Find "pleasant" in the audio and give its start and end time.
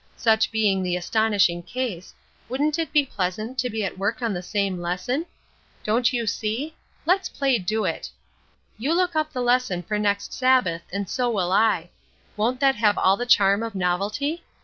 3.05-3.59